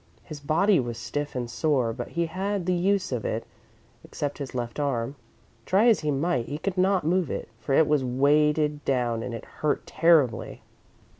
[0.23, 3.45] His body was stiff and sore, but he had the use of it,
[4.03, 5.13] except his left arm.
[5.67, 9.31] Try as he might, he could not move it, for it was weighted down and
[9.35, 10.63] it hurt terribly.